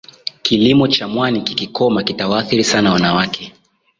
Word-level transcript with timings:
Kilimo 0.41 0.87
cha 0.87 1.07
mwani 1.07 1.41
kikikoma 1.41 2.03
kitawaathiri 2.03 2.63
sana 2.63 2.91
wanawake 2.91 3.53